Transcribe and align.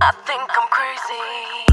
I 0.00 0.12
think 0.12 0.42
I'm 0.42 0.68
crazy. 0.70 1.65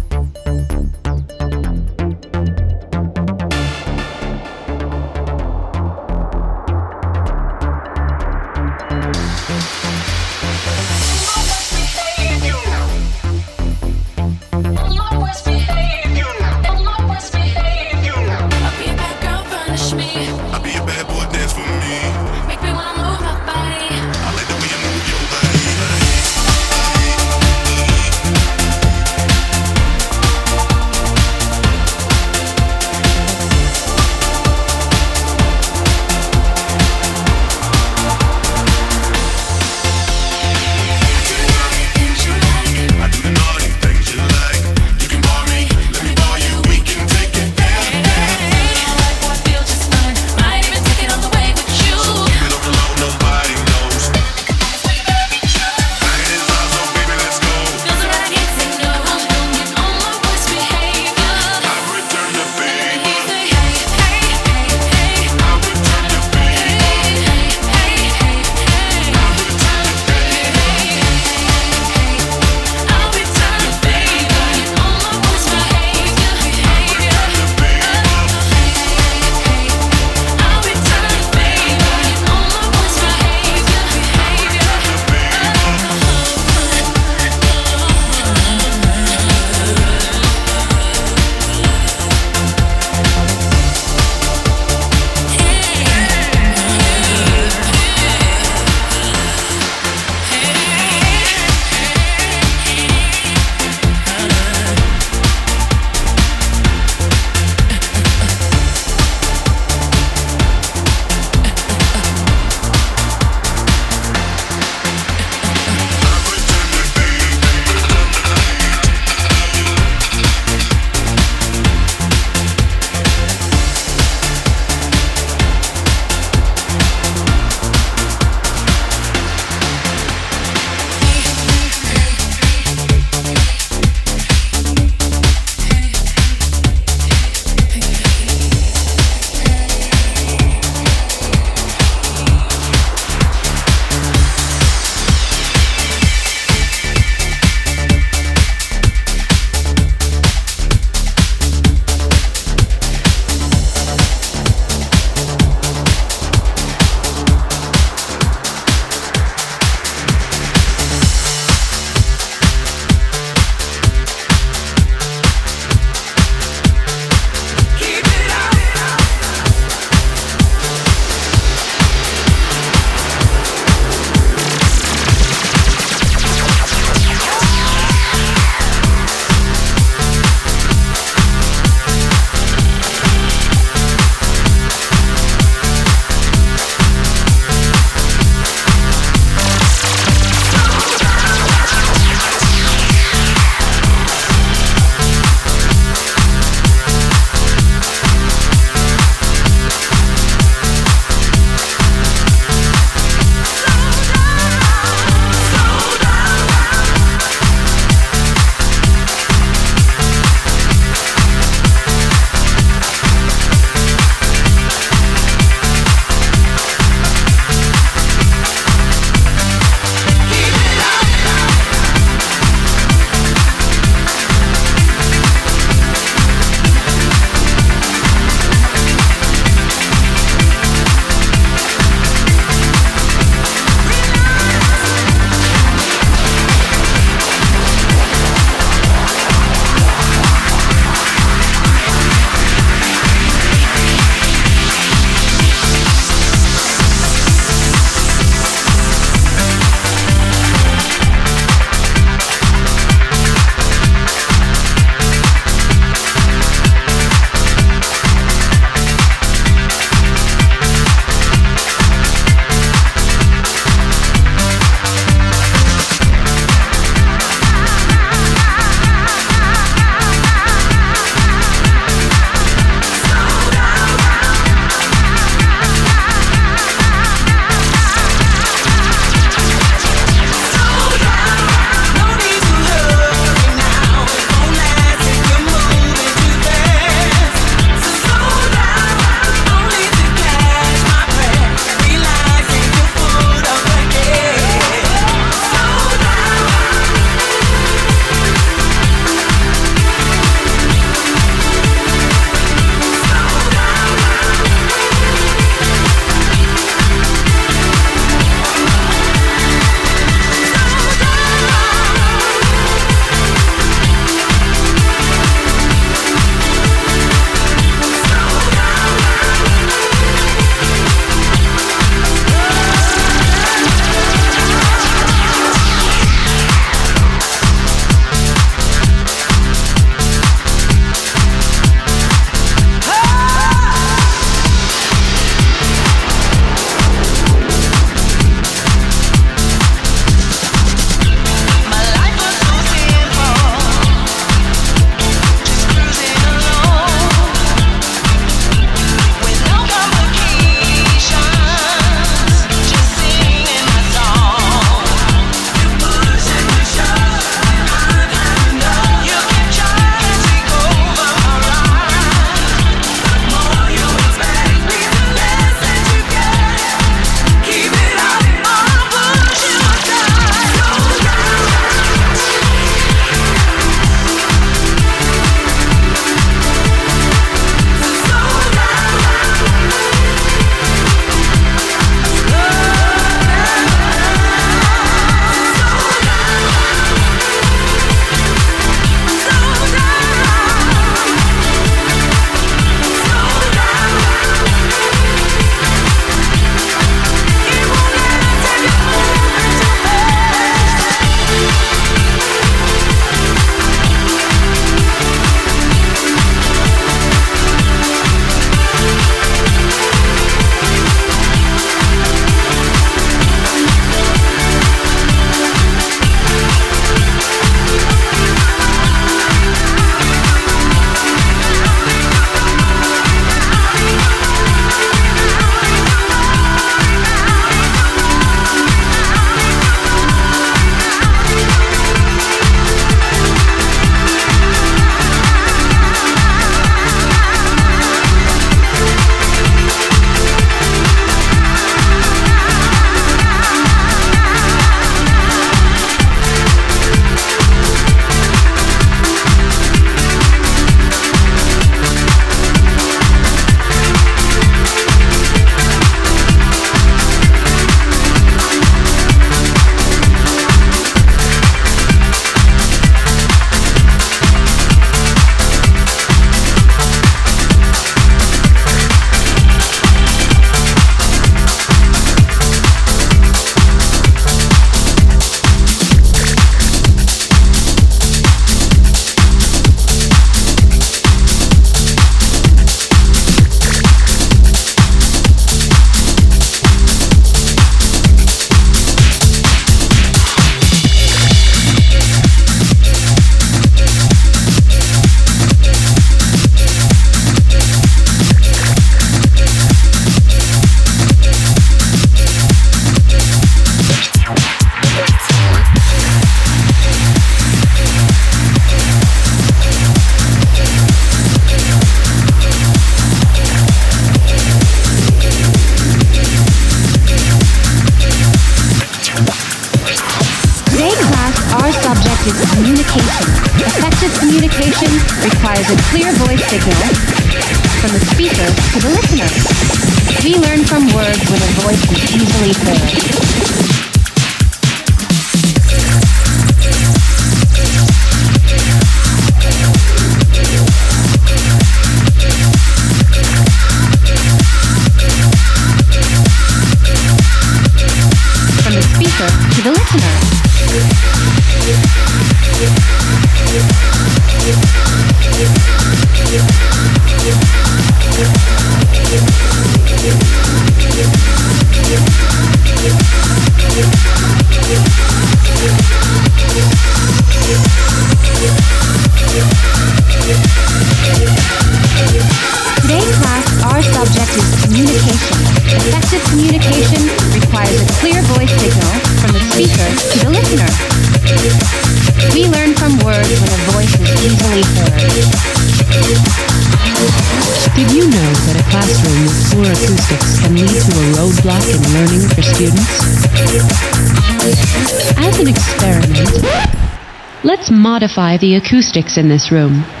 modify 598.11 598.35
the 598.35 598.55
acoustics 598.55 599.15
in 599.15 599.29
this 599.29 599.51
room. 599.53 600.00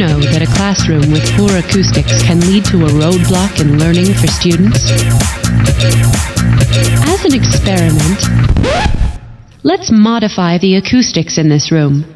know 0.00 0.18
that 0.32 0.40
a 0.40 0.46
classroom 0.56 1.12
with 1.12 1.20
poor 1.36 1.50
acoustics 1.58 2.22
can 2.22 2.40
lead 2.40 2.64
to 2.64 2.86
a 2.86 2.88
roadblock 2.88 3.60
in 3.60 3.78
learning 3.78 4.14
for 4.14 4.28
students? 4.28 4.90
As 7.04 7.24
an 7.26 7.34
experiment, 7.34 8.24
let's 9.62 9.90
modify 9.90 10.56
the 10.56 10.76
acoustics 10.76 11.36
in 11.36 11.50
this 11.50 11.70
room. 11.70 12.06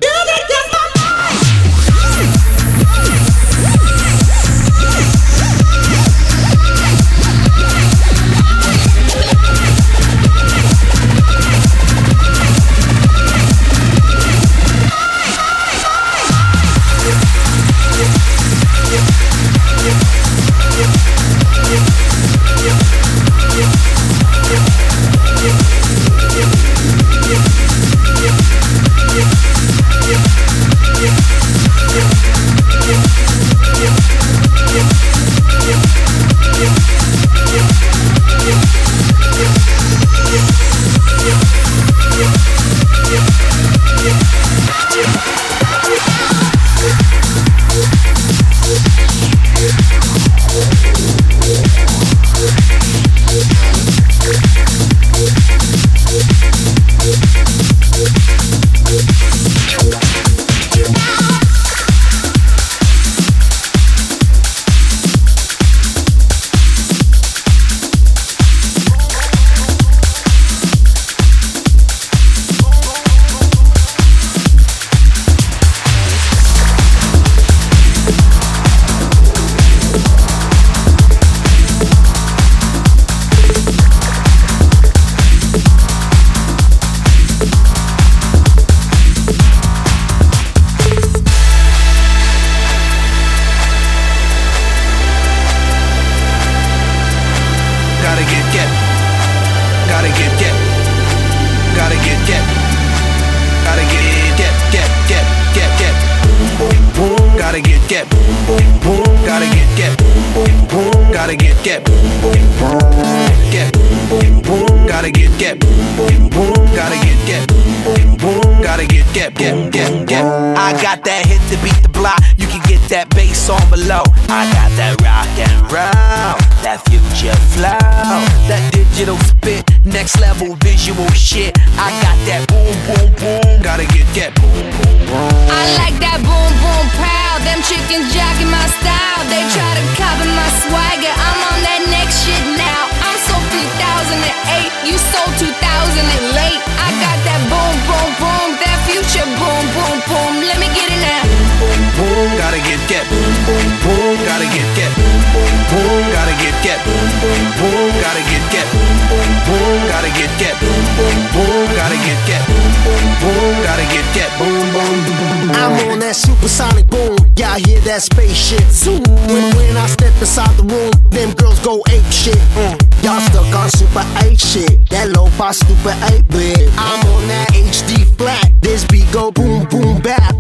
Y'all 167.55 167.62
hear 167.70 167.80
that 167.86 168.02
spaceship 168.02 168.66
zoom. 168.66 168.98
When, 169.30 169.55
when 169.55 169.76
I 169.76 169.86
step 169.86 170.11
inside 170.18 170.50
the 170.59 170.66
room, 170.66 170.90
them 171.14 171.30
girls 171.38 171.62
go 171.62 171.78
ape 171.86 172.02
shit. 172.11 172.34
Mm. 172.59 172.74
Y'all 172.98 173.22
stuck 173.30 173.46
on 173.55 173.70
super 173.70 174.02
8 174.26 174.34
shit. 174.34 174.90
That 174.90 175.14
low 175.14 175.30
fi 175.38 175.52
stupid 175.52 175.94
8 176.02 176.26
bit. 176.34 176.66
I'm 176.74 176.98
on 177.14 177.22
that 177.30 177.55
HD 177.55 178.11
flat. 178.18 178.50
This 178.59 178.82
beat 178.90 179.07
go 179.12 179.30
boom 179.30 179.68
boom 179.70 180.02
bap. 180.02 180.34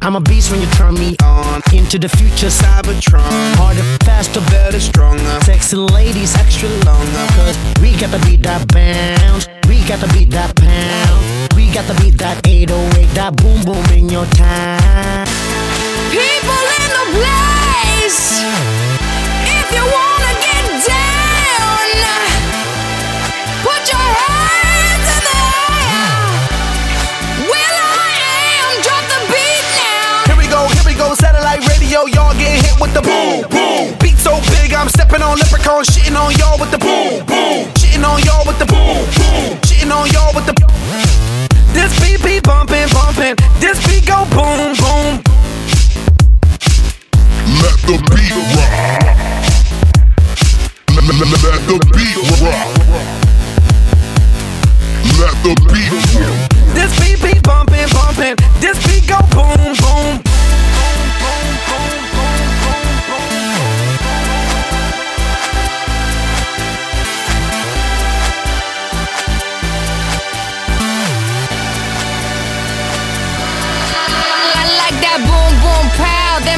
I'm 0.00 0.16
a 0.16 0.20
beast 0.22 0.50
when 0.50 0.62
you 0.62 0.66
turn 0.80 0.94
me 0.94 1.14
on. 1.20 1.60
Into 1.76 1.98
the 1.98 2.08
future, 2.08 2.48
Cybertron. 2.48 3.20
Harder, 3.60 3.84
faster, 4.08 4.40
better, 4.48 4.80
stronger. 4.80 5.36
Sexy 5.44 5.76
ladies, 5.76 6.34
extra 6.36 6.70
longer. 6.88 7.26
Cause 7.36 7.52
we 7.84 7.92
got 8.00 8.16
to 8.16 8.20
beat 8.24 8.42
that 8.48 8.64
bounce. 8.72 9.44
We 9.68 9.84
got 9.84 10.00
to 10.00 10.08
beat 10.16 10.30
that 10.30 10.56
pound. 10.56 11.52
We 11.52 11.68
got 11.68 11.84
to 11.84 11.94
beat 12.00 12.16
that 12.16 12.40
808, 12.48 13.12
that 13.12 13.36
boom 13.36 13.60
boom 13.60 13.84
in 13.92 14.08
your 14.08 14.24
time. 14.32 15.45
People 16.12 16.64
in 16.80 16.88
the 16.96 17.04
place. 17.16 18.44
If 19.48 19.66
you 19.74 19.84
wanna 19.84 20.32
get 20.44 20.64
down, 20.84 21.98
put 23.64 23.82
your 23.88 24.08
hands 24.24 25.06
in 25.16 25.22
the 25.28 25.36
air. 25.36 26.36
Will 27.48 27.76
I 27.80 28.12
am, 28.60 28.72
drop 28.84 29.04
the 29.12 29.20
beat 29.32 29.66
now. 29.80 30.28
Here 30.28 30.38
we 30.38 30.46
go, 30.48 30.68
here 30.68 30.86
we 30.86 30.94
go, 30.94 31.14
satellite 31.14 31.64
radio, 31.68 32.06
y'all 32.06 32.34
getting 32.36 32.62
hit 32.62 32.76
with 32.80 32.92
the 32.94 33.02
boom, 33.02 33.48
boom. 33.50 33.96
Beat 33.98 34.18
so 34.18 34.38
big, 34.52 34.72
I'm 34.72 34.88
stepping 34.88 35.22
on 35.22 35.38
leprechauns, 35.38 35.88
shitting 35.88 36.16
on 36.16 36.32
y'all 36.36 36.58
with 36.58 36.70
the 36.70 36.78
boom, 36.78 37.24
boom. 37.26 37.66
Shitting 37.80 38.04
on 38.04 38.22
y'all 38.22 38.44
with 38.46 38.58
the 38.58 38.66
boom, 38.66 39.04
boom. 39.16 39.58
Shitting 39.66 39.90
on 39.90 40.06
y'all 40.12 40.32
with 40.34 40.46
the 40.46 40.54
This 41.72 41.92
beat 42.00 42.22
be 42.22 42.40
bumping, 42.40 42.88
bumping. 42.92 43.36
This 43.60 43.80
beat 43.88 44.06
go 44.06 44.24
boom, 44.30 44.76
boom. 44.76 44.85
The 47.86 47.96
beat 48.10 48.32
rock. 48.56 48.72
Let, 50.90 51.04
let, 51.06 51.62
the 51.68 51.78
beat 51.94 52.18
rock. 52.42 52.66
Let 55.20 55.34
the 55.44 55.54
beat 55.70 55.92
rock. 56.18 56.74
This 56.74 56.92
beat 56.98 57.22
be 57.22 57.38
bumping, 57.40 57.88
bumping. 57.90 58.36
This 58.60 58.76
beat 58.88 59.06
go 59.08 59.20
boom, 59.30 59.76
boom. 59.76 60.25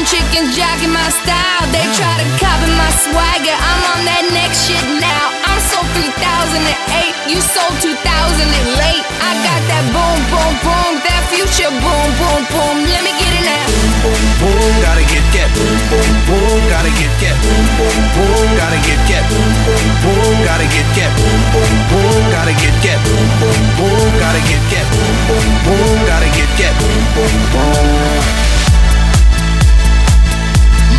Chickens 0.08 0.56
jacking 0.56 0.92
my 0.92 1.08
style. 1.12 1.64
They 1.68 1.84
try 1.92 2.14
to 2.16 2.26
copy 2.40 2.68
my 2.80 2.90
swagger. 3.04 3.52
I'm 3.52 3.80
on 3.92 4.00
that 4.08 4.24
next 4.32 4.64
shit 4.64 4.80
now. 4.96 5.24
I'm 5.44 5.60
sold 5.68 5.84
3008. 5.92 7.28
You 7.28 7.38
sold 7.44 7.76
2008. 7.84 7.92
I 7.92 9.30
got 9.44 9.60
that 9.68 9.84
boom 9.92 10.18
boom 10.32 10.54
boom. 10.64 10.92
That 11.04 11.22
future 11.28 11.68
boom 11.68 12.08
boom 12.16 12.42
boom. 12.48 12.76
Let 12.88 13.04
me 13.04 13.12
get 13.20 13.32
it 13.36 13.44
now. 13.44 13.68
boom, 14.00 14.22
boom, 14.40 14.72
gotta 14.80 15.04
get 15.04 15.24
get, 15.28 15.48
boom, 15.52 15.76
boom, 15.92 16.10
boom, 16.24 16.60
gotta 16.72 16.88
get 16.96 17.12
get, 17.20 17.36
boom, 17.44 17.64
boom, 17.76 17.98
boom, 18.16 18.48
gotta 18.56 18.78
get 18.80 19.00
get, 19.04 19.24
boom, 19.28 19.52
boom, 19.68 19.84
boom, 20.00 20.36
gotta 20.48 20.66
get 20.72 20.88
get, 20.96 21.10
boom, 21.20 21.40
boom, 21.52 21.72
boom, 21.92 22.22
gotta 22.32 22.54
get 22.56 22.76
get, 22.80 22.98
boom, 23.04 23.28
boom, 23.36 23.60
boom, 23.76 24.08
gotta 24.16 24.40
get 24.48 24.62
get, 24.72 24.86
boom, 24.88 25.14
boom, 25.28 25.48
boom, 25.68 25.96
gotta 26.08 26.28
get 26.32 26.50
get, 26.56 26.72
boom, 26.80 27.02
boom, 27.12 27.34
boom. 27.52 28.47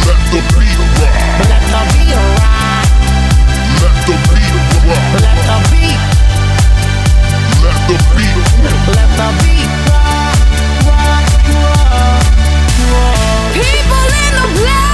Let 0.06 0.22
the 0.32 0.40
beat 0.56 0.80
rock. 1.00 1.18
Let 1.50 1.64
the 1.72 1.82
beat 1.94 2.16
rock. 2.16 2.88
Let 3.82 3.96
the 4.08 4.16
beat 4.30 4.54
rock. 4.88 5.06
Let 5.24 5.38
the 5.48 5.58
beat. 5.72 6.02
Let 7.64 7.78
the 7.88 7.96
beat 8.16 8.36
rock. 8.38 8.88
Let 8.96 9.10
the 9.20 9.28
beat 9.42 9.72
rock. 9.90 10.38
Rock, 10.88 11.30
rock, 11.56 12.24
rock. 12.92 13.54
People 13.54 14.10
in 14.24 14.32
the 14.38 14.46
place. 14.60 14.89